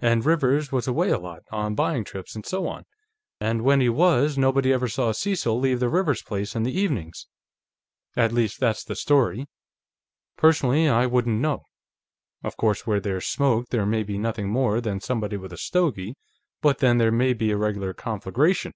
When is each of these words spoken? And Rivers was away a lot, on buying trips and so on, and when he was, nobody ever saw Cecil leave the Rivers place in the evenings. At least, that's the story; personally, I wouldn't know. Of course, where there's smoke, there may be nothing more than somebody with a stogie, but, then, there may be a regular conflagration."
And 0.00 0.22
Rivers 0.26 0.70
was 0.70 0.86
away 0.86 1.08
a 1.08 1.18
lot, 1.18 1.44
on 1.50 1.74
buying 1.74 2.04
trips 2.04 2.34
and 2.36 2.44
so 2.44 2.66
on, 2.68 2.84
and 3.40 3.62
when 3.62 3.80
he 3.80 3.88
was, 3.88 4.36
nobody 4.36 4.70
ever 4.70 4.86
saw 4.86 5.12
Cecil 5.12 5.58
leave 5.58 5.80
the 5.80 5.88
Rivers 5.88 6.22
place 6.22 6.54
in 6.54 6.62
the 6.62 6.78
evenings. 6.78 7.26
At 8.14 8.32
least, 8.32 8.60
that's 8.60 8.84
the 8.84 8.94
story; 8.94 9.46
personally, 10.36 10.90
I 10.90 11.06
wouldn't 11.06 11.40
know. 11.40 11.62
Of 12.44 12.58
course, 12.58 12.86
where 12.86 13.00
there's 13.00 13.24
smoke, 13.24 13.70
there 13.70 13.86
may 13.86 14.02
be 14.02 14.18
nothing 14.18 14.50
more 14.50 14.78
than 14.82 15.00
somebody 15.00 15.38
with 15.38 15.54
a 15.54 15.56
stogie, 15.56 16.16
but, 16.60 16.80
then, 16.80 16.98
there 16.98 17.10
may 17.10 17.32
be 17.32 17.50
a 17.50 17.56
regular 17.56 17.94
conflagration." 17.94 18.74